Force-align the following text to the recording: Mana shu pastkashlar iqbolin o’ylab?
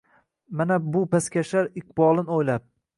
Mana 0.61 0.79
shu 0.87 1.03
pastkashlar 1.13 1.71
iqbolin 1.85 2.37
o’ylab? 2.41 2.71